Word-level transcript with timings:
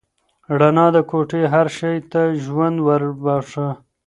رڼا 0.59 0.87
د 0.95 0.97
کوټې 1.09 1.41
هر 1.53 1.67
شی 1.77 1.95
ته 2.11 2.21
ژوند 2.43 2.77
ور 2.87 3.01
وباښه. 3.09 3.67